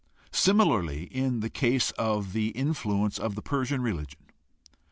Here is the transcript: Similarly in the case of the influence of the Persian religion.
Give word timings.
Similarly 0.33 1.03
in 1.03 1.41
the 1.41 1.49
case 1.51 1.91
of 1.91 2.33
the 2.33 2.47
influence 2.47 3.19
of 3.19 3.35
the 3.35 3.43
Persian 3.43 3.83
religion. 3.83 4.31